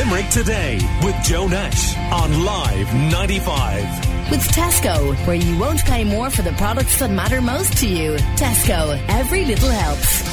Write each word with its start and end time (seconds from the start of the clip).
Limerick 0.00 0.30
Today 0.30 0.78
with 1.04 1.14
Joe 1.22 1.46
Nash 1.46 1.94
on 2.10 2.42
Live 2.42 2.94
95. 3.12 4.30
With 4.30 4.40
Tesco, 4.48 5.14
where 5.26 5.36
you 5.36 5.58
won't 5.58 5.84
pay 5.84 6.04
more 6.04 6.30
for 6.30 6.40
the 6.40 6.52
products 6.52 6.98
that 7.00 7.10
matter 7.10 7.42
most 7.42 7.76
to 7.78 7.86
you. 7.86 8.12
Tesco, 8.36 8.98
every 9.08 9.44
little 9.44 9.68
helps. 9.68 10.24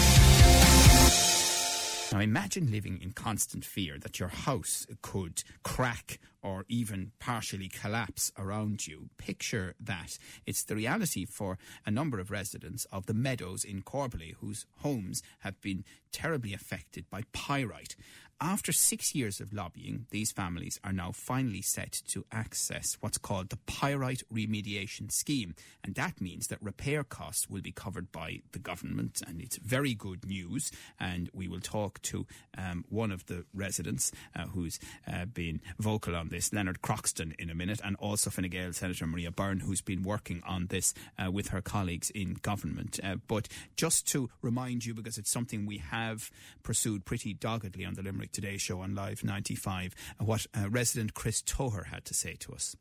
Now 2.13 2.21
imagine 2.21 2.71
living 2.71 3.01
in 3.01 3.11
constant 3.11 3.65
fear 3.65 3.97
that 3.99 4.21
your 4.21 4.29
house 4.29 4.87
could 5.01 5.43
crack 5.63 6.17
or 6.47 6.63
even 6.69 7.11
partially 7.19 7.67
collapse 7.67 8.31
around 8.37 8.87
you. 8.87 9.09
Picture 9.17 9.75
that. 9.81 10.17
It's 10.45 10.63
the 10.63 10.77
reality 10.77 11.25
for 11.25 11.57
a 11.85 11.91
number 11.91 12.19
of 12.19 12.31
residents 12.31 12.85
of 12.89 13.05
the 13.05 13.13
Meadows 13.13 13.65
in 13.65 13.81
Corbally 13.81 14.35
whose 14.39 14.65
homes 14.77 15.21
have 15.39 15.59
been 15.59 15.83
terribly 16.13 16.53
affected 16.53 17.05
by 17.09 17.23
pyrite. 17.33 17.97
After 18.39 18.71
six 18.71 19.15
years 19.15 19.41
of 19.41 19.51
lobbying, 19.51 20.05
these 20.11 20.31
families 20.31 20.79
are 20.83 20.93
now 20.93 21.11
finally 21.11 21.63
set 21.63 22.03
to 22.09 22.23
access 22.31 22.95
what's 22.99 23.17
called 23.17 23.49
the 23.49 23.57
Pyrite 23.65 24.21
Remediation 24.31 25.11
Scheme. 25.11 25.55
And 25.83 25.95
that 25.95 26.21
means 26.21 26.45
that 26.47 26.61
repair 26.61 27.03
costs 27.03 27.49
will 27.49 27.63
be 27.63 27.71
covered 27.71 28.11
by 28.11 28.41
the 28.51 28.59
government. 28.59 29.23
And 29.25 29.41
it's 29.41 29.57
very 29.57 29.95
good 29.95 30.23
news. 30.23 30.71
And 30.99 31.31
we 31.33 31.47
will 31.47 31.61
talk 31.61 31.99
to 32.03 32.27
um, 32.55 32.85
one 32.89 33.11
of 33.11 33.25
the 33.25 33.45
residents 33.55 34.11
uh, 34.35 34.43
who's 34.43 34.79
uh, 35.11 35.25
been 35.25 35.59
vocal 35.79 36.15
on 36.15 36.29
this, 36.29 36.36
Leonard 36.53 36.81
Croxton, 36.81 37.33
in 37.37 37.49
a 37.49 37.55
minute, 37.55 37.79
and 37.83 37.95
also 37.97 38.29
Fine 38.29 38.49
Gael 38.49 38.73
Senator 38.73 39.07
Maria 39.07 39.31
Byrne, 39.31 39.59
who's 39.59 39.81
been 39.81 40.03
working 40.03 40.41
on 40.45 40.67
this 40.67 40.93
uh, 41.17 41.31
with 41.31 41.49
her 41.49 41.61
colleagues 41.61 42.09
in 42.11 42.35
government. 42.41 42.99
Uh, 43.03 43.15
but 43.27 43.47
just 43.75 44.07
to 44.07 44.29
remind 44.41 44.85
you, 44.85 44.93
because 44.93 45.17
it's 45.17 45.29
something 45.29 45.65
we 45.65 45.77
have 45.77 46.31
pursued 46.63 47.05
pretty 47.05 47.33
doggedly 47.33 47.85
on 47.85 47.95
the 47.95 48.03
Limerick 48.03 48.31
Today 48.31 48.57
show 48.57 48.81
on 48.81 48.95
Live 48.95 49.23
95, 49.23 49.95
what 50.19 50.45
uh, 50.55 50.69
resident 50.69 51.13
Chris 51.13 51.41
Toher 51.41 51.87
had 51.87 52.05
to 52.05 52.13
say 52.13 52.35
to 52.39 52.53
us. 52.53 52.75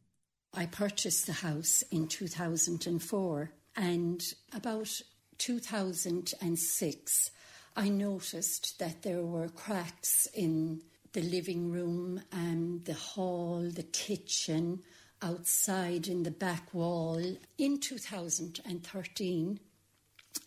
I 0.55 0.67
purchased 0.67 1.27
the 1.27 1.33
house 1.33 1.83
in 1.91 2.09
2004 2.09 3.51
and 3.77 4.34
about 4.55 5.01
2006 5.39 7.31
I 7.79 7.91
noticed 7.91 8.79
that 8.79 9.03
there 9.03 9.23
were 9.23 9.49
cracks 9.49 10.27
in 10.33 10.81
the 11.17 11.22
living 11.22 11.70
room, 11.70 12.20
and 12.31 12.84
the 12.84 12.92
hall, 12.92 13.67
the 13.72 13.83
kitchen, 13.83 14.83
outside 15.22 16.09
in 16.09 16.25
the 16.25 16.31
back 16.31 16.75
wall. 16.75 17.19
In 17.56 17.81
2013, 17.81 19.61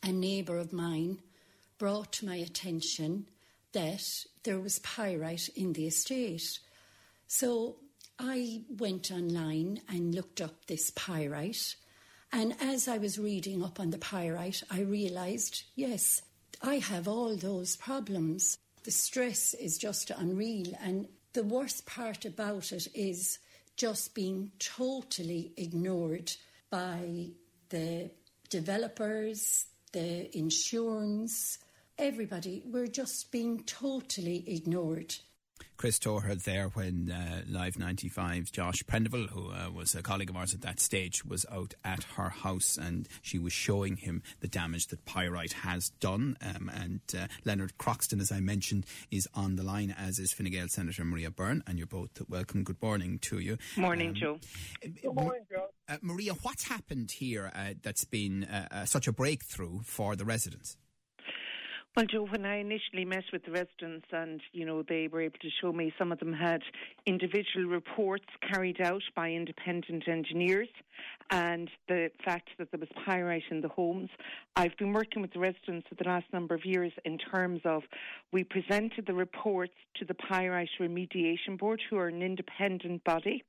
a 0.03 0.11
neighbour 0.11 0.59
of 0.59 0.71
mine 0.71 1.21
brought 1.79 2.13
to 2.13 2.27
my 2.27 2.35
attention 2.35 3.25
that 3.71 4.25
there 4.43 4.59
was 4.59 4.77
pyrite 4.77 5.49
in 5.55 5.73
the 5.73 5.87
estate. 5.87 6.59
So 7.25 7.77
I 8.19 8.61
went 8.69 9.09
online 9.09 9.81
and 9.89 10.13
looked 10.13 10.39
up 10.39 10.67
this 10.67 10.91
pyrite. 10.91 11.77
And 12.31 12.53
as 12.61 12.87
I 12.87 12.99
was 12.99 13.17
reading 13.17 13.63
up 13.63 13.79
on 13.79 13.89
the 13.89 13.97
pyrite, 13.97 14.61
I 14.69 14.81
realised 14.81 15.63
yes, 15.75 16.21
I 16.61 16.75
have 16.75 17.07
all 17.07 17.35
those 17.35 17.75
problems. 17.75 18.59
The 18.89 18.93
stress 18.93 19.53
is 19.53 19.77
just 19.77 20.09
unreal. 20.09 20.73
And 20.81 21.07
the 21.33 21.43
worst 21.43 21.85
part 21.85 22.25
about 22.25 22.71
it 22.71 22.87
is 22.95 23.37
just 23.77 24.15
being 24.15 24.51
totally 24.57 25.51
ignored 25.57 26.31
by 26.71 27.27
the 27.69 28.09
developers, 28.49 29.67
the 29.91 30.35
insurance, 30.35 31.59
everybody. 31.99 32.63
We're 32.65 32.87
just 32.87 33.31
being 33.31 33.61
totally 33.65 34.43
ignored. 34.47 35.17
Chris 35.79 35.97
Toher 35.97 36.43
there 36.43 36.67
when 36.67 37.09
uh, 37.09 37.41
Live 37.49 37.75
95's 37.75 38.51
Josh 38.51 38.83
Prendeville, 38.83 39.29
who 39.29 39.49
uh, 39.49 39.71
was 39.73 39.95
a 39.95 40.01
colleague 40.01 40.29
of 40.29 40.35
ours 40.35 40.53
at 40.53 40.59
that 40.59 40.77
stage, 40.81 41.23
was 41.23 41.45
out 41.49 41.73
at 41.85 42.03
her 42.15 42.27
house 42.27 42.75
and 42.75 43.07
she 43.21 43.39
was 43.39 43.53
showing 43.53 43.95
him 43.95 44.21
the 44.41 44.49
damage 44.49 44.87
that 44.87 45.05
pyrite 45.05 45.53
has 45.53 45.87
done. 46.01 46.35
Um, 46.41 46.69
and 46.75 46.99
uh, 47.17 47.27
Leonard 47.45 47.77
Croxton, 47.77 48.19
as 48.19 48.29
I 48.29 48.41
mentioned, 48.41 48.85
is 49.09 49.25
on 49.33 49.55
the 49.55 49.63
line, 49.63 49.95
as 49.97 50.19
is 50.19 50.33
Fine 50.33 50.51
Gael 50.51 50.67
Senator 50.67 51.05
Maria 51.05 51.31
Byrne. 51.31 51.63
And 51.65 51.77
you're 51.77 51.87
both 51.87 52.21
welcome. 52.27 52.65
Good 52.65 52.81
morning 52.81 53.17
to 53.19 53.39
you. 53.39 53.57
Morning, 53.77 54.09
um, 54.09 54.15
Joe. 54.15 54.39
Good 54.81 55.15
morning, 55.15 55.45
Joe. 55.49 55.67
Uh, 55.87 55.95
Maria, 56.01 56.33
what's 56.33 56.67
happened 56.67 57.11
here 57.11 57.53
uh, 57.55 57.75
that's 57.81 58.03
been 58.03 58.43
uh, 58.43 58.83
such 58.83 59.07
a 59.07 59.13
breakthrough 59.13 59.79
for 59.83 60.17
the 60.17 60.25
residents? 60.25 60.75
Well, 61.97 62.05
Joe, 62.05 62.27
when 62.27 62.45
I 62.45 62.59
initially 62.59 63.03
met 63.03 63.25
with 63.33 63.43
the 63.43 63.51
residents 63.51 64.05
and, 64.11 64.39
you 64.53 64.65
know, 64.65 64.83
they 64.83 65.07
were 65.07 65.21
able 65.21 65.39
to 65.39 65.49
show 65.59 65.73
me 65.73 65.91
some 65.97 66.11
of 66.11 66.19
them 66.19 66.31
had 66.31 66.61
individual 67.05 67.65
reports 67.65 68.25
carried 68.47 68.79
out 68.79 69.01
by 69.15 69.31
independent 69.31 70.07
engineers 70.07 70.69
and 71.31 71.69
the 71.87 72.09
fact 72.23 72.49
that 72.57 72.71
there 72.71 72.79
was 72.79 72.89
pyrite 73.05 73.43
in 73.51 73.61
the 73.61 73.67
homes. 73.67 74.09
I've 74.55 74.77
been 74.77 74.93
working 74.93 75.21
with 75.21 75.33
the 75.33 75.39
residents 75.39 75.87
for 75.89 75.95
the 75.95 76.07
last 76.07 76.27
number 76.31 76.55
of 76.55 76.63
years 76.63 76.93
in 77.05 77.17
terms 77.17 77.61
of 77.65 77.83
we 78.31 78.43
presented 78.43 79.05
the 79.05 79.13
reports 79.13 79.73
to 79.95 80.05
the 80.05 80.13
Pyrite 80.13 80.69
Remediation 80.79 81.57
Board, 81.57 81.81
who 81.89 81.97
are 81.97 82.07
an 82.07 82.21
independent 82.21 83.03
body, 83.03 83.43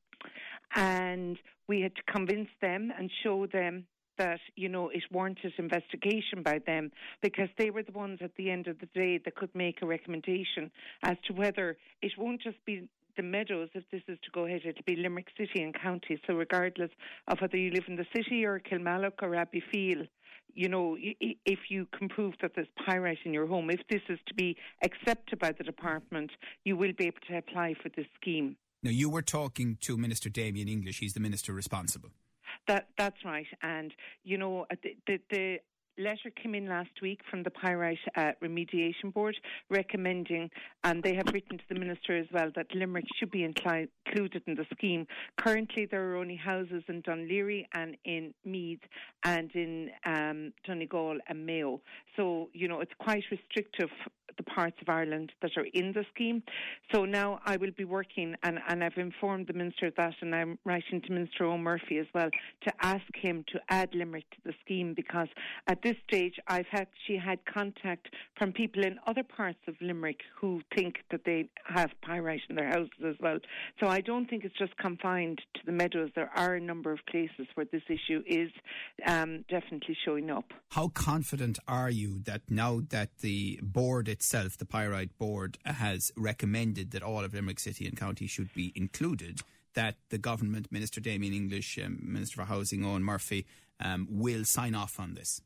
and 0.74 1.38
we 1.68 1.82
had 1.82 1.94
to 1.94 2.02
convince 2.10 2.48
them 2.60 2.90
and 2.98 3.10
show 3.22 3.46
them 3.46 3.86
that, 4.20 4.38
you 4.54 4.68
know, 4.68 4.90
it 4.90 5.02
warranted 5.10 5.52
investigation 5.56 6.42
by 6.44 6.60
them 6.66 6.92
because 7.22 7.48
they 7.56 7.70
were 7.70 7.82
the 7.82 7.92
ones 7.92 8.18
at 8.22 8.36
the 8.36 8.50
end 8.50 8.66
of 8.68 8.78
the 8.78 8.88
day 8.94 9.18
that 9.24 9.34
could 9.34 9.54
make 9.54 9.80
a 9.80 9.86
recommendation 9.86 10.70
as 11.02 11.16
to 11.26 11.32
whether 11.32 11.78
it 12.02 12.12
won't 12.18 12.42
just 12.42 12.62
be 12.66 12.86
the 13.16 13.22
Meadows, 13.22 13.70
if 13.74 13.84
this 13.90 14.02
is 14.08 14.18
to 14.24 14.30
go 14.32 14.44
ahead, 14.46 14.60
it'll 14.64 14.82
be 14.86 14.96
Limerick 14.96 15.28
City 15.36 15.62
and 15.62 15.74
County. 15.74 16.20
So 16.26 16.34
regardless 16.34 16.90
of 17.28 17.38
whether 17.40 17.56
you 17.56 17.70
live 17.70 17.84
in 17.88 17.96
the 17.96 18.06
city 18.14 18.44
or 18.44 18.60
Kilmallock 18.60 19.22
or 19.22 19.30
Abbeyfeale, 19.30 20.06
you 20.54 20.68
know, 20.68 20.96
if 21.00 21.58
you 21.70 21.86
can 21.96 22.08
prove 22.08 22.34
that 22.42 22.52
there's 22.54 22.68
pyrite 22.86 23.18
in 23.24 23.32
your 23.32 23.46
home, 23.46 23.70
if 23.70 23.80
this 23.88 24.02
is 24.08 24.18
to 24.28 24.34
be 24.34 24.56
accepted 24.84 25.38
by 25.38 25.52
the 25.52 25.64
department, 25.64 26.30
you 26.64 26.76
will 26.76 26.92
be 26.96 27.06
able 27.06 27.20
to 27.28 27.38
apply 27.38 27.74
for 27.82 27.88
this 27.96 28.06
scheme. 28.20 28.56
Now, 28.82 28.90
you 28.90 29.10
were 29.10 29.22
talking 29.22 29.76
to 29.82 29.96
Minister 29.96 30.28
Damien 30.28 30.68
English. 30.68 31.00
He's 31.00 31.14
the 31.14 31.20
minister 31.20 31.52
responsible. 31.52 32.10
That 32.66 32.88
that's 32.96 33.24
right, 33.24 33.46
and 33.62 33.92
you 34.22 34.38
know 34.38 34.66
the, 34.82 34.96
the, 35.06 35.20
the 35.30 35.60
letter 36.00 36.30
came 36.30 36.54
in 36.54 36.66
last 36.66 36.90
week 37.02 37.20
from 37.30 37.42
the 37.42 37.50
Pyrite 37.50 37.98
uh, 38.16 38.32
Remediation 38.42 39.12
Board 39.12 39.36
recommending, 39.68 40.50
and 40.84 41.02
they 41.02 41.14
have 41.14 41.26
written 41.32 41.58
to 41.58 41.64
the 41.68 41.78
Minister 41.78 42.16
as 42.16 42.26
well, 42.32 42.50
that 42.56 42.74
Limerick 42.74 43.04
should 43.18 43.30
be 43.30 43.44
included 43.44 44.42
in 44.46 44.54
the 44.54 44.66
scheme. 44.74 45.06
Currently, 45.36 45.86
there 45.86 46.10
are 46.10 46.16
only 46.16 46.36
houses 46.36 46.82
in 46.88 47.02
Laoghaire 47.02 47.66
and 47.74 47.96
in 48.04 48.34
Meath 48.44 48.80
and 49.24 49.50
in 49.54 49.90
um, 50.04 50.52
Donegal 50.66 51.18
and 51.28 51.46
Mayo. 51.46 51.80
So, 52.16 52.48
you 52.52 52.68
know, 52.68 52.80
it's 52.80 52.92
quite 52.98 53.24
restrictive 53.30 53.90
the 54.36 54.42
parts 54.44 54.76
of 54.80 54.88
Ireland 54.88 55.32
that 55.42 55.50
are 55.56 55.66
in 55.74 55.92
the 55.92 56.04
scheme. 56.14 56.42
So 56.92 57.04
now 57.04 57.40
I 57.44 57.56
will 57.56 57.72
be 57.76 57.84
working, 57.84 58.34
and, 58.42 58.58
and 58.68 58.82
I've 58.82 58.96
informed 58.96 59.46
the 59.46 59.52
Minister 59.52 59.86
of 59.86 59.94
that, 59.96 60.14
and 60.20 60.34
I'm 60.34 60.58
writing 60.64 61.00
to 61.02 61.12
Minister 61.12 61.44
O'Murphy 61.44 61.98
as 61.98 62.06
well 62.14 62.30
to 62.66 62.72
ask 62.80 63.04
him 63.14 63.44
to 63.52 63.60
add 63.68 63.94
Limerick 63.94 64.28
to 64.30 64.36
the 64.44 64.54
scheme 64.64 64.94
because 64.94 65.28
at 65.66 65.82
this 65.82 65.89
stage 66.06 66.34
I've 66.46 66.66
actually 66.72 67.18
had 67.18 67.38
contact 67.44 68.08
from 68.36 68.52
people 68.52 68.84
in 68.84 68.98
other 69.06 69.22
parts 69.22 69.58
of 69.66 69.74
Limerick 69.80 70.20
who 70.38 70.62
think 70.74 70.96
that 71.10 71.22
they 71.24 71.48
have 71.64 71.90
pyrite 72.02 72.40
in 72.48 72.56
their 72.56 72.68
houses 72.68 72.90
as 73.06 73.16
well. 73.20 73.38
So 73.78 73.86
I 73.86 74.00
don't 74.00 74.28
think 74.28 74.44
it's 74.44 74.58
just 74.58 74.76
confined 74.76 75.40
to 75.54 75.60
the 75.66 75.72
meadows. 75.72 76.10
There 76.14 76.30
are 76.36 76.54
a 76.54 76.60
number 76.60 76.92
of 76.92 77.00
places 77.10 77.46
where 77.54 77.66
this 77.70 77.82
issue 77.88 78.22
is 78.26 78.50
um, 79.06 79.44
definitely 79.48 79.96
showing 80.04 80.30
up. 80.30 80.52
How 80.70 80.88
confident 80.88 81.58
are 81.68 81.90
you 81.90 82.20
that 82.20 82.42
now 82.48 82.80
that 82.90 83.18
the 83.18 83.58
board 83.62 84.08
itself, 84.08 84.56
the 84.58 84.66
Pyrite 84.66 85.16
Board, 85.18 85.58
has 85.64 86.10
recommended 86.16 86.90
that 86.92 87.02
all 87.02 87.24
of 87.24 87.34
Limerick 87.34 87.60
City 87.60 87.86
and 87.86 87.96
County 87.96 88.26
should 88.26 88.52
be 88.54 88.72
included, 88.74 89.40
that 89.74 89.96
the 90.10 90.18
government, 90.18 90.70
Minister 90.70 91.00
Damien 91.00 91.32
English, 91.32 91.78
um, 91.78 91.98
Minister 92.02 92.36
for 92.36 92.46
Housing 92.46 92.80
Eoghan 92.80 93.02
Murphy, 93.02 93.46
um, 93.80 94.06
will 94.10 94.44
sign 94.44 94.74
off 94.74 95.00
on 95.00 95.14
this? 95.14 95.40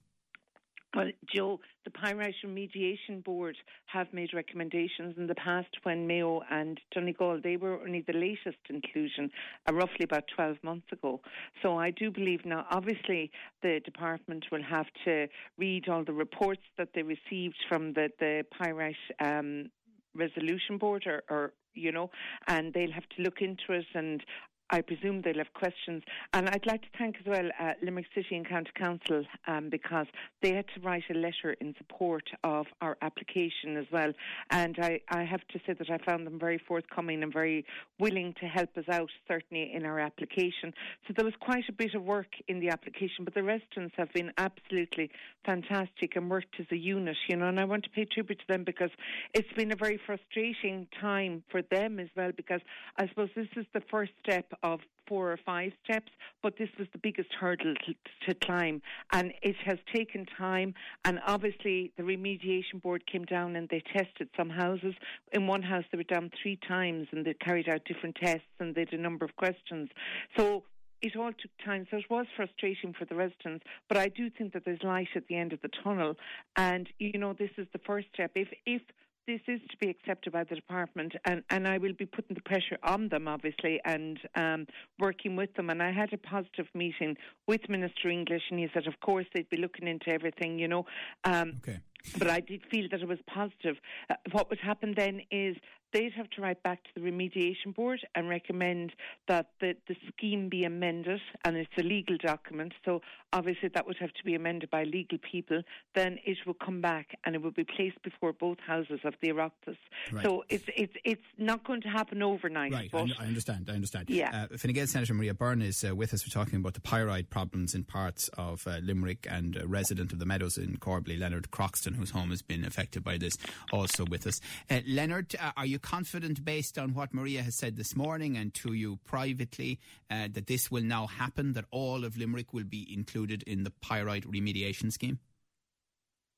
Well, 0.94 1.10
Joe, 1.34 1.58
the 1.84 1.90
Pyrite 1.90 2.36
Remediation 2.46 3.24
Board 3.24 3.56
have 3.86 4.06
made 4.12 4.32
recommendations 4.32 5.16
in 5.16 5.26
the 5.26 5.34
past 5.34 5.68
when 5.82 6.06
Mayo 6.06 6.42
and 6.50 6.80
Donegal, 6.92 7.40
they 7.42 7.56
were 7.56 7.80
only 7.80 8.04
the 8.06 8.12
latest 8.12 8.58
inclusion, 8.70 9.28
uh, 9.68 9.74
roughly 9.74 10.04
about 10.04 10.24
12 10.36 10.58
months 10.62 10.86
ago. 10.92 11.20
So 11.62 11.76
I 11.76 11.90
do 11.90 12.12
believe 12.12 12.44
now, 12.44 12.66
obviously, 12.70 13.32
the 13.60 13.80
department 13.84 14.44
will 14.52 14.62
have 14.62 14.86
to 15.04 15.26
read 15.58 15.88
all 15.88 16.04
the 16.04 16.12
reports 16.12 16.62
that 16.78 16.90
they 16.94 17.02
received 17.02 17.56
from 17.68 17.92
the, 17.94 18.10
the 18.20 18.44
Pyrite 18.56 18.94
um, 19.18 19.70
Resolution 20.14 20.78
Board 20.78 21.06
or, 21.06 21.24
or 21.28 21.54
you 21.74 21.90
know, 21.90 22.10
and 22.46 22.72
they'll 22.72 22.92
have 22.92 23.08
to 23.16 23.22
look 23.22 23.40
into 23.40 23.72
it 23.72 23.86
and 23.94 24.22
I 24.70 24.80
presume 24.80 25.22
they'll 25.22 25.38
have 25.38 25.52
questions. 25.54 26.02
And 26.32 26.48
I'd 26.48 26.66
like 26.66 26.82
to 26.82 26.88
thank 26.98 27.16
as 27.20 27.26
well 27.26 27.48
uh, 27.60 27.72
Limerick 27.82 28.06
City 28.14 28.36
and 28.36 28.48
County 28.48 28.70
Council 28.76 29.24
um, 29.46 29.68
because 29.70 30.06
they 30.42 30.54
had 30.54 30.66
to 30.74 30.80
write 30.80 31.04
a 31.10 31.14
letter 31.14 31.54
in 31.60 31.74
support 31.78 32.24
of 32.42 32.66
our 32.80 32.96
application 33.02 33.76
as 33.76 33.86
well. 33.92 34.12
And 34.50 34.76
I, 34.80 35.00
I 35.08 35.24
have 35.24 35.46
to 35.48 35.60
say 35.66 35.74
that 35.74 35.90
I 35.90 35.98
found 35.98 36.26
them 36.26 36.38
very 36.38 36.58
forthcoming 36.58 37.22
and 37.22 37.32
very 37.32 37.64
willing 37.98 38.34
to 38.40 38.46
help 38.46 38.76
us 38.76 38.84
out, 38.90 39.10
certainly 39.28 39.70
in 39.72 39.84
our 39.84 40.00
application. 40.00 40.72
So 41.06 41.14
there 41.14 41.24
was 41.24 41.34
quite 41.40 41.64
a 41.68 41.72
bit 41.72 41.94
of 41.94 42.02
work 42.02 42.28
in 42.48 42.60
the 42.60 42.70
application, 42.70 43.24
but 43.24 43.34
the 43.34 43.42
residents 43.42 43.94
have 43.96 44.12
been 44.12 44.32
absolutely 44.38 45.10
fantastic 45.44 46.16
and 46.16 46.30
worked 46.30 46.56
as 46.58 46.66
a 46.70 46.76
unit, 46.76 47.16
you 47.28 47.36
know, 47.36 47.48
and 47.48 47.60
I 47.60 47.64
want 47.64 47.84
to 47.84 47.90
pay 47.90 48.04
tribute 48.04 48.38
to 48.40 48.46
them 48.48 48.64
because 48.64 48.90
it's 49.34 49.52
been 49.52 49.72
a 49.72 49.76
very 49.76 50.00
frustrating 50.04 50.86
time 51.00 51.42
for 51.50 51.62
them 51.62 51.98
as 51.98 52.08
well 52.16 52.32
because 52.36 52.60
I 52.98 53.08
suppose 53.08 53.28
this 53.36 53.48
is 53.56 53.66
the 53.74 53.82
first 53.90 54.12
step 54.22 54.46
of 54.62 54.80
four 55.06 55.32
or 55.32 55.38
five 55.44 55.72
steps, 55.84 56.10
but 56.42 56.56
this 56.58 56.68
was 56.78 56.88
the 56.92 56.98
biggest 56.98 57.28
hurdle 57.38 57.74
to, 57.86 57.94
to, 58.26 58.34
climb. 58.34 58.80
And 59.12 59.32
it 59.42 59.56
has 59.64 59.78
taken 59.94 60.26
time. 60.38 60.74
And 61.04 61.20
obviously, 61.26 61.92
the 61.96 62.02
remediation 62.02 62.80
board 62.82 63.04
came 63.06 63.24
down 63.24 63.56
and 63.56 63.68
they 63.68 63.82
tested 63.92 64.28
some 64.36 64.50
houses. 64.50 64.94
In 65.32 65.46
one 65.46 65.62
house, 65.62 65.84
they 65.92 65.98
were 65.98 66.04
down 66.04 66.30
three 66.42 66.58
times 66.66 67.08
and 67.12 67.24
they 67.24 67.34
carried 67.34 67.68
out 67.68 67.84
different 67.84 68.16
tests 68.16 68.46
and 68.60 68.74
they 68.74 68.86
did 68.86 68.98
a 68.98 69.02
number 69.02 69.24
of 69.24 69.36
questions. 69.36 69.90
So 70.36 70.64
it 71.02 71.16
all 71.16 71.32
took 71.32 71.50
time, 71.62 71.86
so 71.90 71.98
it 71.98 72.08
was 72.08 72.26
frustrating 72.34 72.94
for 72.98 73.04
the 73.04 73.14
residents. 73.14 73.64
But 73.88 73.98
I 73.98 74.08
do 74.08 74.30
think 74.30 74.54
that 74.54 74.64
there's 74.64 74.82
light 74.82 75.08
at 75.14 75.26
the 75.28 75.36
end 75.36 75.52
of 75.52 75.60
the 75.60 75.68
tunnel, 75.82 76.14
and 76.56 76.88
you 76.98 77.18
know 77.18 77.34
this 77.34 77.50
is 77.58 77.66
the 77.74 77.80
first 77.86 78.06
step. 78.14 78.30
If 78.34 78.48
if 78.64 78.80
this 79.26 79.40
is 79.48 79.60
to 79.70 79.76
be 79.78 79.88
accepted 79.88 80.32
by 80.32 80.44
the 80.44 80.54
department, 80.54 81.14
and, 81.24 81.42
and 81.50 81.66
I 81.66 81.78
will 81.78 81.92
be 81.92 82.06
putting 82.06 82.34
the 82.34 82.42
pressure 82.42 82.78
on 82.82 83.08
them, 83.08 83.28
obviously, 83.28 83.80
and 83.84 84.18
um, 84.34 84.66
working 84.98 85.36
with 85.36 85.54
them. 85.54 85.70
And 85.70 85.82
I 85.82 85.92
had 85.92 86.12
a 86.12 86.18
positive 86.18 86.66
meeting 86.74 87.16
with 87.46 87.68
Minister 87.68 88.08
English, 88.08 88.42
and 88.50 88.58
he 88.58 88.68
said, 88.74 88.86
of 88.86 89.00
course, 89.00 89.26
they'd 89.34 89.48
be 89.48 89.56
looking 89.56 89.88
into 89.88 90.10
everything, 90.10 90.58
you 90.58 90.68
know. 90.68 90.86
Um, 91.24 91.60
okay. 91.62 91.80
But 92.18 92.28
I 92.28 92.40
did 92.40 92.62
feel 92.70 92.86
that 92.90 93.00
it 93.00 93.08
was 93.08 93.18
positive. 93.26 93.76
Uh, 94.10 94.16
what 94.32 94.50
would 94.50 94.60
happen 94.60 94.94
then 94.94 95.22
is 95.30 95.56
they'd 95.94 96.12
have 96.12 96.28
to 96.30 96.42
write 96.42 96.62
back 96.62 96.82
to 96.82 96.90
the 96.94 97.00
remediation 97.00 97.74
board 97.74 98.00
and 98.14 98.28
recommend 98.28 98.92
that 99.28 99.50
the, 99.60 99.74
the 99.88 99.96
scheme 100.08 100.48
be 100.48 100.64
amended, 100.64 101.20
and 101.44 101.56
it's 101.56 101.70
a 101.78 101.82
legal 101.82 102.18
document, 102.18 102.72
so 102.84 103.00
obviously 103.32 103.68
that 103.68 103.86
would 103.86 103.96
have 103.98 104.12
to 104.12 104.24
be 104.24 104.34
amended 104.34 104.70
by 104.70 104.84
legal 104.84 105.18
people. 105.18 105.62
Then 105.94 106.18
it 106.26 106.38
will 106.46 106.54
come 106.54 106.80
back 106.80 107.16
and 107.24 107.34
it 107.34 107.42
will 107.42 107.52
be 107.52 107.64
placed 107.64 108.02
before 108.02 108.32
both 108.32 108.58
houses 108.66 109.00
of 109.04 109.14
the 109.22 109.28
Oireachtas. 109.28 109.76
Right. 110.12 110.24
So 110.24 110.44
it's 110.48 110.64
it's 110.76 110.92
it's 111.04 111.22
not 111.38 111.64
going 111.64 111.80
to 111.82 111.88
happen 111.88 112.22
overnight. 112.22 112.72
Right, 112.72 112.90
I, 112.92 113.08
I, 113.20 113.26
understand. 113.26 113.68
I 113.70 113.74
understand. 113.74 114.10
Yeah. 114.10 114.46
Uh, 114.52 114.56
Fine 114.56 114.72
Gael 114.72 114.86
Senator 114.86 115.14
Maria 115.14 115.34
Byrne 115.34 115.62
is 115.62 115.84
uh, 115.84 115.94
with 115.94 116.12
us. 116.12 116.24
We're 116.26 116.44
talking 116.44 116.58
about 116.58 116.74
the 116.74 116.80
pyrite 116.80 117.30
problems 117.30 117.74
in 117.74 117.84
parts 117.84 118.28
of 118.36 118.66
uh, 118.66 118.78
Limerick, 118.82 119.26
and 119.30 119.56
a 119.56 119.66
resident 119.66 120.12
of 120.12 120.18
the 120.18 120.26
Meadows 120.26 120.56
in 120.56 120.76
Corbally, 120.76 121.18
Leonard 121.18 121.50
Croxton, 121.50 121.94
whose 121.94 122.10
home 122.10 122.30
has 122.30 122.42
been 122.42 122.64
affected 122.64 123.04
by 123.04 123.16
this, 123.18 123.36
also 123.72 124.04
with 124.04 124.26
us. 124.26 124.40
Uh, 124.70 124.80
Leonard, 124.86 125.34
uh, 125.40 125.52
are 125.56 125.66
you 125.66 125.78
confident, 125.84 126.44
based 126.44 126.78
on 126.78 126.94
what 126.94 127.12
Maria 127.12 127.42
has 127.42 127.54
said 127.54 127.76
this 127.76 127.94
morning 127.94 128.36
and 128.38 128.54
to 128.54 128.72
you 128.72 128.98
privately, 129.04 129.78
uh, 130.10 130.28
that 130.32 130.46
this 130.46 130.70
will 130.70 130.82
now 130.82 131.06
happen, 131.06 131.52
that 131.52 131.66
all 131.70 132.04
of 132.04 132.16
Limerick 132.16 132.54
will 132.54 132.64
be 132.64 132.92
included 132.92 133.42
in 133.42 133.64
the 133.64 133.70
pyrite 133.70 134.24
remediation 134.24 134.90
scheme? 134.90 135.18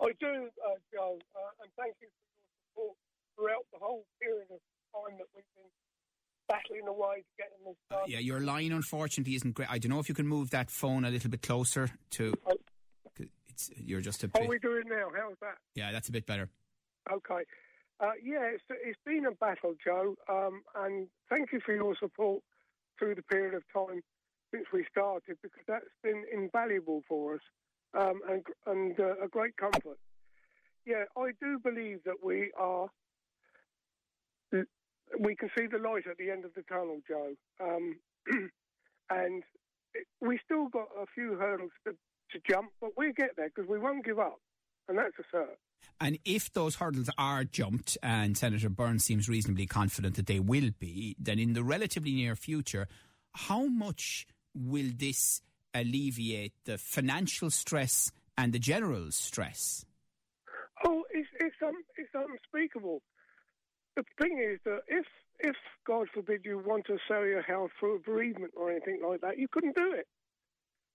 I 0.02 0.10
do, 0.18 0.26
uh, 0.26 0.74
Joe, 0.92 1.18
uh, 1.34 1.62
and 1.62 1.70
thank 1.78 1.94
you 2.02 2.08
for 2.08 2.28
your 2.34 2.42
support 2.58 2.96
throughout 3.36 3.66
the 3.72 3.78
whole 3.80 4.04
period 4.20 4.48
of 4.50 4.58
time 4.92 5.16
that 5.18 5.26
we've 5.34 5.44
been 5.54 5.70
battling 6.48 6.88
away 6.88 7.18
to 7.18 7.32
getting 7.38 7.64
this 7.64 7.76
done. 7.88 8.00
Uh, 8.00 8.04
yeah, 8.08 8.18
your 8.18 8.40
line 8.40 8.72
unfortunately 8.72 9.36
isn't 9.36 9.54
great. 9.54 9.70
I 9.70 9.78
don't 9.78 9.90
know 9.90 10.00
if 10.00 10.08
you 10.08 10.14
can 10.14 10.26
move 10.26 10.50
that 10.50 10.70
phone 10.70 11.04
a 11.04 11.10
little 11.10 11.30
bit 11.30 11.42
closer 11.42 11.88
to. 12.10 12.34
Oh. 12.46 12.56
It's, 13.48 13.70
you're 13.76 14.02
just 14.02 14.22
a 14.22 14.28
bit. 14.28 14.42
How 14.42 14.46
are 14.46 14.50
we 14.50 14.58
doing 14.58 14.82
now? 14.86 15.08
How's 15.16 15.38
that? 15.40 15.56
Yeah, 15.74 15.92
that's 15.92 16.10
a 16.10 16.12
bit 16.12 16.26
better. 16.26 16.50
Okay. 17.10 17.42
Uh, 17.98 18.12
yeah, 18.22 18.42
it's, 18.52 18.62
it's 18.68 18.98
been 19.06 19.24
a 19.26 19.32
battle, 19.32 19.74
Joe, 19.82 20.14
um, 20.28 20.62
and 20.74 21.08
thank 21.30 21.52
you 21.52 21.60
for 21.64 21.74
your 21.74 21.96
support 21.98 22.42
through 22.98 23.14
the 23.14 23.22
period 23.22 23.54
of 23.54 23.62
time 23.72 24.02
since 24.52 24.66
we 24.72 24.84
started 24.90 25.36
because 25.42 25.64
that's 25.66 25.84
been 26.02 26.24
invaluable 26.32 27.02
for 27.08 27.34
us 27.34 27.40
um, 27.98 28.20
and, 28.28 28.42
and 28.66 29.00
uh, 29.00 29.24
a 29.24 29.28
great 29.28 29.56
comfort. 29.56 29.98
Yeah, 30.84 31.04
I 31.16 31.30
do 31.40 31.58
believe 31.58 32.00
that 32.04 32.16
we 32.22 32.52
are. 32.58 32.88
We 35.18 35.34
can 35.36 35.50
see 35.56 35.66
the 35.66 35.78
light 35.78 36.06
at 36.10 36.18
the 36.18 36.30
end 36.30 36.44
of 36.44 36.52
the 36.54 36.62
tunnel, 36.62 37.00
Joe, 37.08 37.32
um, 37.62 37.96
and 39.10 39.42
we 40.20 40.38
still 40.44 40.68
got 40.68 40.88
a 41.00 41.06
few 41.14 41.36
hurdles 41.36 41.70
to, 41.86 41.92
to 41.92 42.40
jump, 42.48 42.70
but 42.80 42.90
we'll 42.96 43.12
get 43.12 43.30
there 43.36 43.48
because 43.54 43.68
we 43.68 43.78
won't 43.78 44.04
give 44.04 44.18
up, 44.18 44.38
and 44.88 44.98
that's 44.98 45.14
a 45.18 45.36
cert. 45.36 45.56
And 46.00 46.18
if 46.24 46.52
those 46.52 46.76
hurdles 46.76 47.08
are 47.16 47.44
jumped, 47.44 47.96
and 48.02 48.36
Senator 48.36 48.68
Burns 48.68 49.04
seems 49.04 49.28
reasonably 49.28 49.66
confident 49.66 50.16
that 50.16 50.26
they 50.26 50.40
will 50.40 50.70
be, 50.78 51.16
then 51.18 51.38
in 51.38 51.54
the 51.54 51.64
relatively 51.64 52.12
near 52.12 52.36
future, 52.36 52.86
how 53.32 53.66
much 53.66 54.26
will 54.54 54.90
this 54.94 55.40
alleviate 55.74 56.52
the 56.64 56.78
financial 56.78 57.50
stress 57.50 58.12
and 58.36 58.52
the 58.52 58.58
general 58.58 59.10
stress? 59.10 59.84
Oh, 60.84 61.02
it's 61.10 61.28
it's, 61.40 61.56
um, 61.66 61.74
it's 61.96 62.10
unspeakable. 62.14 63.02
The 63.96 64.04
thing 64.20 64.38
is 64.38 64.60
that 64.64 64.80
if 64.88 65.06
if 65.38 65.56
God 65.86 66.08
forbid 66.12 66.42
you 66.44 66.62
want 66.64 66.86
to 66.86 66.98
sell 67.08 67.24
your 67.24 67.42
house 67.42 67.70
for 67.78 67.96
a 67.96 67.98
bereavement 67.98 68.52
or 68.56 68.70
anything 68.70 69.00
like 69.06 69.20
that, 69.22 69.38
you 69.38 69.48
couldn't 69.48 69.76
do 69.76 69.92
it. 69.92 70.06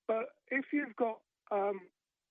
But 0.08 0.26
if 0.50 0.66
you've 0.74 0.96
got 0.96 1.20
um, 1.52 1.80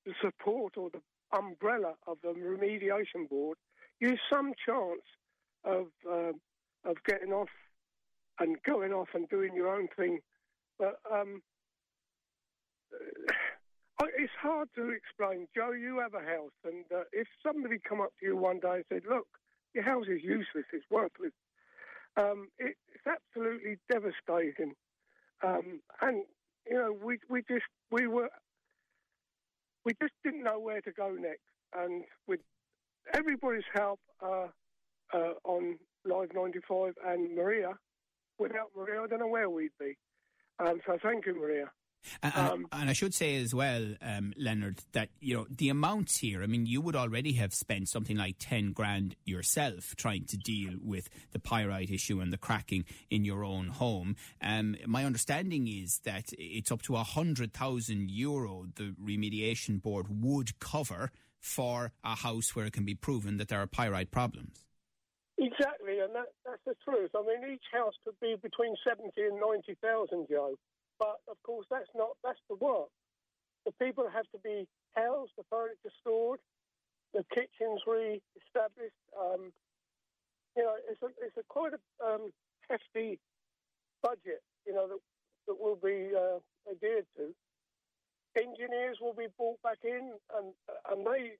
the 0.04 0.12
support 0.20 0.76
or 0.76 0.90
the 0.90 1.00
umbrella 1.32 1.94
of 2.06 2.18
the 2.22 2.28
remediation 2.28 3.28
board, 3.28 3.58
you 3.98 4.16
some 4.30 4.52
chance 4.66 5.02
of 5.64 5.86
uh, 6.10 6.32
of 6.84 6.96
getting 7.06 7.32
off 7.32 7.48
and 8.38 8.56
going 8.66 8.92
off 8.92 9.08
and 9.14 9.28
doing 9.28 9.54
your 9.54 9.68
own 9.68 9.88
thing. 9.96 10.20
But 10.78 10.96
um, 11.12 11.42
it's 14.16 14.32
hard 14.40 14.68
to 14.76 14.90
explain. 14.90 15.46
Joe, 15.54 15.72
you 15.72 15.98
have 15.98 16.14
a 16.14 16.24
house, 16.24 16.52
and 16.64 16.84
uh, 16.94 17.04
if 17.12 17.28
somebody 17.46 17.76
come 17.86 18.00
up 18.00 18.12
to 18.20 18.26
you 18.26 18.36
one 18.36 18.60
day 18.60 18.76
and 18.76 18.84
said, 18.88 19.02
"Look, 19.08 19.26
your 19.74 19.84
house 19.84 20.06
is 20.08 20.22
useless; 20.22 20.64
it's 20.72 20.84
worthless," 20.90 21.32
um, 22.16 22.48
it, 22.58 22.76
it's 22.94 23.06
absolutely 23.06 23.78
devastating. 23.90 24.74
Um, 25.42 25.80
and 26.00 26.24
you 26.66 26.74
know, 26.74 26.96
we 27.02 27.18
we 27.28 27.42
just 27.42 27.66
we 27.90 28.06
were 28.06 28.30
we 29.84 29.92
just 30.00 30.12
didn't 30.24 30.44
know 30.44 30.58
where 30.58 30.80
to 30.82 30.92
go 30.92 31.10
next. 31.10 31.42
And 31.74 32.04
with 32.26 32.40
everybody's 33.14 33.64
help 33.74 34.00
uh, 34.22 34.48
uh, 35.14 35.32
on 35.44 35.78
Live 36.04 36.30
95 36.34 36.94
and 37.06 37.34
Maria, 37.34 37.72
without 38.38 38.70
Maria, 38.76 39.02
I 39.02 39.06
don't 39.06 39.20
know 39.20 39.28
where 39.28 39.50
we'd 39.50 39.70
be. 39.78 39.96
Um, 40.58 40.80
so 40.86 40.98
thank 41.02 41.26
you, 41.26 41.34
Maria. 41.34 41.70
And, 42.22 42.34
um, 42.34 42.66
and, 42.72 42.90
I 42.90 42.92
should 42.92 43.14
say 43.14 43.36
as 43.36 43.54
well, 43.54 43.94
um, 44.02 44.32
Leonard, 44.36 44.80
that 44.92 45.10
you 45.20 45.34
know 45.34 45.46
the 45.50 45.68
amounts 45.68 46.18
here. 46.18 46.42
I 46.42 46.46
mean, 46.46 46.66
you 46.66 46.80
would 46.80 46.96
already 46.96 47.32
have 47.34 47.52
spent 47.52 47.88
something 47.88 48.16
like 48.16 48.36
ten 48.38 48.72
grand 48.72 49.16
yourself 49.24 49.94
trying 49.96 50.24
to 50.26 50.36
deal 50.36 50.74
with 50.82 51.08
the 51.32 51.38
pyrite 51.38 51.90
issue 51.90 52.20
and 52.20 52.32
the 52.32 52.38
cracking 52.38 52.84
in 53.10 53.24
your 53.24 53.44
own 53.44 53.68
home. 53.68 54.16
Um, 54.42 54.76
my 54.86 55.04
understanding 55.04 55.68
is 55.68 56.00
that 56.04 56.30
it's 56.38 56.72
up 56.72 56.82
to 56.82 56.96
a 56.96 57.04
hundred 57.04 57.52
thousand 57.52 58.10
euro 58.10 58.66
the 58.76 58.94
remediation 59.02 59.80
board 59.80 60.06
would 60.08 60.58
cover 60.58 61.10
for 61.38 61.92
a 62.04 62.16
house 62.16 62.54
where 62.54 62.66
it 62.66 62.72
can 62.72 62.84
be 62.84 62.94
proven 62.94 63.38
that 63.38 63.48
there 63.48 63.60
are 63.60 63.66
pyrite 63.66 64.10
problems. 64.10 64.64
Exactly, 65.38 66.00
and 66.00 66.14
that, 66.14 66.26
that's 66.44 66.60
the 66.66 66.74
truth. 66.84 67.10
I 67.16 67.22
mean, 67.22 67.54
each 67.54 67.64
house 67.72 67.94
could 68.04 68.18
be 68.20 68.36
between 68.42 68.74
seventy 68.86 69.22
and 69.22 69.40
ninety 69.40 69.76
thousand, 69.82 70.26
Joe. 70.28 70.56
But 71.00 71.16
of 71.26 71.40
course, 71.42 71.66
that's 71.72 71.88
not 71.96 72.20
that's 72.22 72.44
the 72.48 72.60
work. 72.60 72.92
The 73.64 73.72
people 73.80 74.04
have 74.12 74.28
to 74.36 74.38
be 74.44 74.68
housed, 74.94 75.32
the 75.36 75.44
furniture 75.48 75.92
stored, 76.00 76.40
the 77.12 77.24
kitchens 77.32 77.80
re-established. 77.86 79.04
Um, 79.16 79.52
you 80.56 80.62
know, 80.62 80.76
it's 80.88 81.00
a 81.02 81.08
it's 81.24 81.36
a 81.40 81.44
quite 81.48 81.72
a 81.72 81.80
um, 82.04 82.30
hefty 82.68 83.18
budget. 84.02 84.44
You 84.66 84.74
know 84.74 84.88
that 84.88 85.00
that 85.48 85.58
will 85.58 85.80
be 85.80 86.12
uh, 86.12 86.38
adhered 86.70 87.06
to. 87.16 87.32
Engineers 88.36 88.98
will 89.00 89.16
be 89.16 89.26
brought 89.36 89.60
back 89.62 89.80
in, 89.82 90.12
and 90.36 90.52
and 90.92 91.06
they 91.06 91.32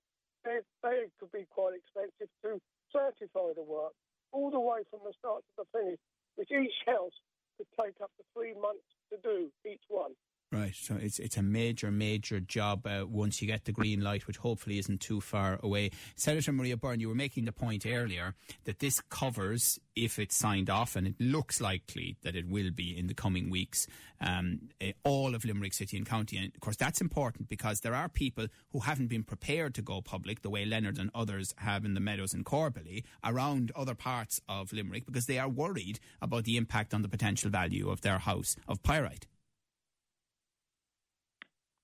they 0.45 0.59
they 0.83 1.05
could 1.21 1.33
be 1.33 1.45
quite 1.50 1.76
expensive 1.76 2.33
to 2.43 2.61
certify 2.93 3.52
the 3.55 3.62
work 3.62 3.93
all 4.33 4.50
the 4.50 4.61
way 4.61 4.81
from 4.90 5.00
the 5.05 5.12
start 5.19 5.43
to 5.45 5.64
the 5.64 5.79
finish, 5.79 6.00
which 6.37 6.50
each 6.50 6.75
house 6.87 7.14
could 7.61 7.67
take 7.79 8.00
up 8.02 8.11
to 8.17 8.25
three 8.35 8.55
months 8.55 8.88
to 9.11 9.19
do 9.23 9.50
each 9.69 9.83
one. 9.88 10.12
Right, 10.52 10.70
so 10.81 10.97
it's 10.97 11.19
it's 11.19 11.37
a 11.37 11.43
major, 11.43 11.91
major 11.91 12.41
job 12.41 12.87
uh, 12.87 13.05
once 13.07 13.41
you 13.41 13.47
get 13.47 13.65
the 13.65 13.73
green 13.73 14.01
light, 14.01 14.27
which 14.27 14.39
hopefully 14.39 14.79
isn't 14.79 15.01
too 15.01 15.21
far 15.21 15.59
away. 15.63 15.91
Senator 16.17 16.53
Maria 16.53 16.77
Byrne, 16.77 17.01
you 17.01 17.09
were 17.09 17.15
making 17.15 17.45
the 17.45 17.53
point 17.53 17.87
earlier 17.87 18.35
that 18.65 18.79
this 18.79 19.01
covers, 19.11 19.79
if 19.95 20.19
it's 20.19 20.37
signed 20.37 20.71
off, 20.71 20.97
and 20.97 21.07
it 21.07 21.15
looks 21.19 21.61
likely 21.61 22.17
that 22.23 22.35
it 22.35 22.49
will 22.49 22.71
be 22.71 22.97
in 22.97 23.07
the 23.07 23.15
coming 23.15 23.51
weeks, 23.51 23.87
um, 24.21 24.69
uh, 24.81 24.93
all 25.05 25.35
of 25.35 25.45
Limerick 25.45 25.75
City 25.75 25.97
and 25.97 26.07
County. 26.07 26.37
And 26.37 26.53
of 26.55 26.61
course, 26.61 26.77
that's 26.77 27.01
important 27.01 27.49
because 27.49 27.81
there 27.81 27.95
are 27.95 28.09
people 28.09 28.47
who 28.73 28.81
haven't 28.81 29.09
been 29.09 29.23
prepared 29.23 29.75
to 29.75 29.83
go 29.83 30.01
public 30.01 30.43
the 30.43 30.51
way 30.51 30.65
Leonard 30.65 30.99
and 30.99 31.11
others 31.15 31.55
have 31.59 31.85
in 31.85 31.95
the 31.95 32.01
Meadows 32.01 32.33
and 32.33 32.45
Corbally 32.45 33.05
around 33.25 33.73
other 33.77 33.95
parts 33.95 34.41
of 34.49 34.73
Limerick 34.73 35.07
because 35.07 35.27
they 35.27 35.39
are 35.39 35.49
worried 35.49 36.01
about 36.23 36.45
the 36.45 36.57
impact 36.57 36.95
on 36.95 37.03
the 37.03 37.09
potential 37.09 37.51
value 37.51 37.91
of 37.91 38.01
their 38.01 38.19
house 38.19 38.57
of 38.67 38.83
pyrite. 38.83 39.27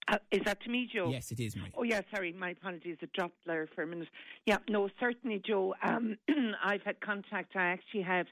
Uh, 0.08 0.18
is 0.30 0.40
that 0.44 0.62
to 0.62 0.70
me, 0.70 0.88
Joe? 0.92 1.08
Yes, 1.10 1.32
it 1.32 1.40
is, 1.40 1.56
Marie. 1.56 1.72
Oh, 1.76 1.82
yeah, 1.82 2.00
sorry, 2.14 2.32
my 2.32 2.50
apologies. 2.50 2.96
It 3.00 3.12
dropped 3.12 3.38
there 3.44 3.68
for 3.74 3.82
a 3.82 3.86
minute. 3.86 4.08
Yeah, 4.44 4.58
no, 4.68 4.88
certainly, 5.00 5.42
Joe. 5.44 5.74
Um, 5.82 6.16
I've 6.64 6.82
had 6.82 7.00
contact. 7.00 7.56
I 7.56 7.66
actually 7.66 8.02
had 8.02 8.26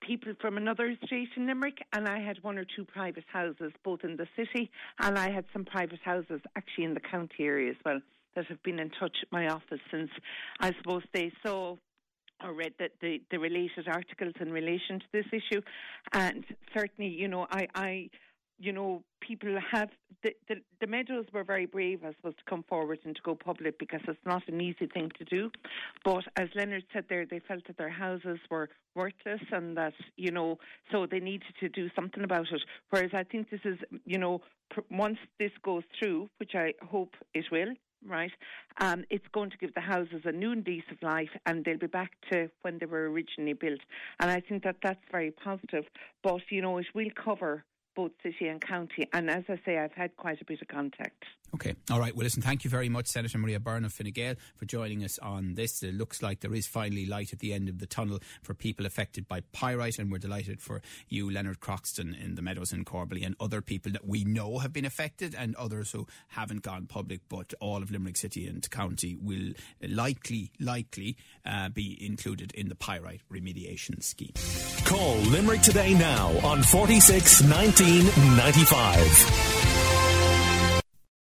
people 0.00 0.32
from 0.40 0.56
another 0.56 0.90
estate 0.90 1.28
in 1.36 1.46
Limerick, 1.46 1.78
and 1.92 2.08
I 2.08 2.20
had 2.20 2.42
one 2.42 2.56
or 2.56 2.64
two 2.64 2.84
private 2.84 3.24
houses, 3.32 3.72
both 3.84 4.04
in 4.04 4.16
the 4.16 4.26
city, 4.36 4.70
and 5.00 5.18
I 5.18 5.30
had 5.30 5.44
some 5.52 5.64
private 5.64 6.00
houses 6.04 6.40
actually 6.56 6.84
in 6.84 6.94
the 6.94 7.00
county 7.00 7.44
area 7.44 7.70
as 7.70 7.76
well 7.84 8.00
that 8.36 8.46
have 8.46 8.62
been 8.62 8.78
in 8.78 8.90
touch 8.90 9.16
with 9.20 9.32
my 9.32 9.48
office 9.48 9.80
since 9.90 10.10
I 10.60 10.72
suppose 10.78 11.02
they 11.12 11.32
saw 11.44 11.76
or 12.42 12.54
read 12.54 12.72
that 12.78 12.92
the, 13.02 13.20
the 13.30 13.38
related 13.38 13.86
articles 13.86 14.32
in 14.40 14.50
relation 14.50 15.00
to 15.00 15.06
this 15.12 15.26
issue. 15.32 15.60
And 16.12 16.44
certainly, 16.74 17.10
you 17.10 17.28
know, 17.28 17.46
I, 17.50 17.66
I 17.74 18.10
you 18.60 18.72
know, 18.72 19.02
people 19.20 19.58
have 19.72 19.88
the, 20.22 20.34
the, 20.48 20.56
the 20.82 20.86
Meadows 20.86 21.24
were 21.32 21.44
very 21.44 21.64
brave, 21.64 22.00
I 22.04 22.12
suppose, 22.12 22.34
to 22.36 22.44
come 22.48 22.62
forward 22.68 22.98
and 23.04 23.16
to 23.16 23.22
go 23.22 23.34
public 23.34 23.78
because 23.78 24.00
it's 24.06 24.18
not 24.26 24.46
an 24.48 24.60
easy 24.60 24.86
thing 24.86 25.10
to 25.18 25.24
do. 25.24 25.50
But 26.04 26.24
as 26.36 26.48
Leonard 26.54 26.84
said 26.92 27.06
there, 27.08 27.24
they 27.24 27.40
felt 27.40 27.66
that 27.68 27.78
their 27.78 27.88
houses 27.88 28.38
were 28.50 28.68
worthless 28.94 29.40
and 29.50 29.76
that 29.78 29.94
you 30.16 30.30
know, 30.30 30.58
so 30.92 31.06
they 31.06 31.20
needed 31.20 31.54
to 31.60 31.70
do 31.70 31.88
something 31.96 32.22
about 32.22 32.52
it. 32.52 32.60
Whereas 32.90 33.12
I 33.14 33.24
think 33.24 33.48
this 33.50 33.60
is, 33.64 33.78
you 34.04 34.18
know, 34.18 34.42
once 34.90 35.18
this 35.38 35.52
goes 35.64 35.84
through, 35.98 36.28
which 36.38 36.52
I 36.54 36.74
hope 36.82 37.14
it 37.32 37.46
will, 37.50 37.72
right? 38.06 38.30
Um, 38.80 39.04
it's 39.10 39.26
going 39.32 39.50
to 39.50 39.56
give 39.56 39.74
the 39.74 39.80
houses 39.80 40.22
a 40.24 40.32
new 40.32 40.54
lease 40.54 40.84
of 40.90 41.02
life, 41.02 41.30
and 41.46 41.64
they'll 41.64 41.78
be 41.78 41.86
back 41.86 42.12
to 42.30 42.50
when 42.62 42.78
they 42.78 42.86
were 42.86 43.10
originally 43.10 43.54
built. 43.54 43.80
And 44.20 44.30
I 44.30 44.40
think 44.40 44.64
that 44.64 44.76
that's 44.82 45.00
very 45.10 45.30
positive. 45.30 45.84
But 46.22 46.40
you 46.50 46.62
know, 46.62 46.78
it 46.78 46.86
will 46.94 47.10
cover 47.22 47.64
both 47.94 48.12
city 48.22 48.48
and 48.48 48.60
county. 48.60 49.08
And 49.12 49.30
as 49.30 49.44
I 49.48 49.58
say, 49.64 49.78
I've 49.78 49.92
had 49.92 50.16
quite 50.16 50.40
a 50.40 50.44
bit 50.44 50.62
of 50.62 50.68
contact. 50.68 51.24
Okay. 51.54 51.74
All 51.90 51.98
right. 51.98 52.14
Well, 52.14 52.24
listen, 52.24 52.42
thank 52.42 52.62
you 52.62 52.70
very 52.70 52.88
much, 52.88 53.08
Senator 53.08 53.36
Maria 53.36 53.58
Byrne 53.58 53.84
of 53.84 53.92
Fine 53.92 54.12
Gael, 54.12 54.34
for 54.56 54.66
joining 54.66 55.02
us 55.02 55.18
on 55.18 55.54
this. 55.54 55.82
It 55.82 55.94
looks 55.94 56.22
like 56.22 56.40
there 56.40 56.54
is 56.54 56.66
finally 56.66 57.06
light 57.06 57.32
at 57.32 57.40
the 57.40 57.52
end 57.52 57.68
of 57.68 57.78
the 57.78 57.86
tunnel 57.86 58.20
for 58.42 58.54
people 58.54 58.86
affected 58.86 59.26
by 59.26 59.40
pyrite, 59.52 59.98
and 59.98 60.12
we're 60.12 60.18
delighted 60.18 60.60
for 60.60 60.80
you, 61.08 61.28
Leonard 61.28 61.60
Croxton, 61.60 62.14
in 62.14 62.36
the 62.36 62.42
Meadows 62.42 62.72
in 62.72 62.84
Corbally, 62.84 63.26
and 63.26 63.34
other 63.40 63.60
people 63.60 63.90
that 63.92 64.06
we 64.06 64.24
know 64.24 64.58
have 64.58 64.72
been 64.72 64.84
affected, 64.84 65.34
and 65.34 65.56
others 65.56 65.90
who 65.90 66.06
haven't 66.28 66.62
gone 66.62 66.86
public, 66.86 67.20
but 67.28 67.52
all 67.60 67.82
of 67.82 67.90
Limerick 67.90 68.16
City 68.16 68.46
and 68.46 68.68
County 68.70 69.16
will 69.20 69.52
likely, 69.82 70.52
likely 70.60 71.16
uh, 71.44 71.68
be 71.68 71.98
included 72.04 72.52
in 72.52 72.68
the 72.68 72.76
pyrite 72.76 73.22
remediation 73.30 74.02
scheme. 74.02 74.32
Call 74.90 75.18
Limerick 75.18 75.62
today 75.62 75.94
now 75.94 76.32
on 76.42 76.64
46 76.64 77.42
1995. 77.42 80.19